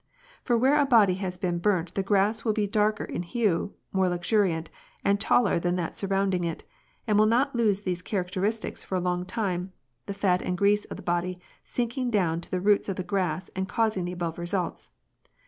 For 0.43 0.57
where 0.57 0.79
a 0.81 0.85
body 0.87 1.13
has 1.21 1.37
been 1.37 1.59
burnt 1.59 1.93
the 1.93 2.01
grass 2.01 2.43
will 2.43 2.53
be 2.53 2.65
darker 2.65 3.03
in 3.03 3.21
hue, 3.21 3.75
more 3.93 4.09
luxuriant, 4.09 4.71
and 5.05 5.19
taller 5.21 5.59
than 5.59 5.75
that 5.75 5.95
surrounding 5.95 6.43
it, 6.43 6.63
and 7.05 7.19
will 7.19 7.27
not 7.27 7.55
lose 7.55 7.83
these 7.83 8.01
characteristics 8.01 8.83
for 8.83 8.95
a 8.95 8.99
long 8.99 9.25
time, 9.27 9.73
the 10.07 10.15
fat 10.15 10.41
and 10.41 10.57
grease 10.57 10.85
of 10.85 10.97
the 10.97 11.03
body 11.03 11.39
sinking 11.63 12.09
down 12.09 12.41
to 12.41 12.49
the 12.49 12.59
roots 12.59 12.89
of 12.89 12.95
the 12.95 13.03
grass 13.03 13.49
and 13.55 13.69
causing 13.69 14.05
the 14.05 14.11
above 14.11 14.39
results. 14.39 14.89